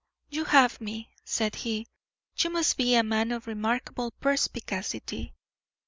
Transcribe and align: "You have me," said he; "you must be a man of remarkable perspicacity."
"You 0.29 0.45
have 0.45 0.81
me," 0.81 1.11
said 1.23 1.53
he; 1.53 1.85
"you 2.35 2.49
must 2.49 2.75
be 2.75 2.95
a 2.95 3.03
man 3.03 3.31
of 3.31 3.45
remarkable 3.45 4.09
perspicacity." 4.19 5.35